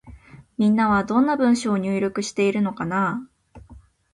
[0.57, 3.59] みんなは、どんな文章を入力しているのかなぁ。